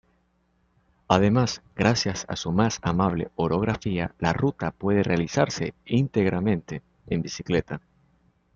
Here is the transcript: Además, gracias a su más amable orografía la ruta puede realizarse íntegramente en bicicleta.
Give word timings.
Además, 1.07 1.61
gracias 1.75 2.25
a 2.27 2.35
su 2.35 2.51
más 2.51 2.79
amable 2.81 3.29
orografía 3.35 4.15
la 4.17 4.33
ruta 4.33 4.71
puede 4.71 5.03
realizarse 5.03 5.75
íntegramente 5.85 6.81
en 7.05 7.21
bicicleta. 7.21 7.81